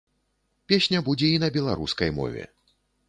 [0.71, 2.43] Песня будзе і на беларускай мове.